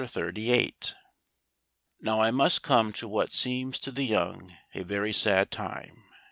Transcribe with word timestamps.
The 0.01 0.19
old 0.19 0.29
ash 0.29 0.33
tree. 0.33 0.71
NOW 2.01 2.21
I 2.21 2.31
must 2.31 2.63
come 2.63 2.91
to 2.93 3.07
what 3.07 3.31
seems 3.31 3.77
to 3.81 3.91
the 3.91 4.03
young 4.03 4.51
a 4.73 4.83
very 4.83 5.13
sad 5.13 5.51
time. 5.51 6.05